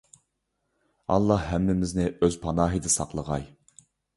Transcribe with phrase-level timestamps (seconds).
[1.15, 3.47] ئاللاھ ھەممىمىزنى ئۆز پاناھىدا ساقلىغاي!